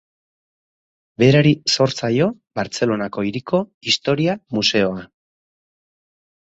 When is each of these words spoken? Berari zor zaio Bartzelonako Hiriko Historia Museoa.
Berari 1.23 1.51
zor 1.75 1.93
zaio 1.99 2.31
Bartzelonako 2.61 3.27
Hiriko 3.29 3.63
Historia 3.91 4.39
Museoa. 4.59 5.09